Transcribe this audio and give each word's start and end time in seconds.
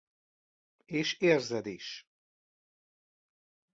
És 1.01 1.15
érzed 1.19 1.65
is. 1.65 1.91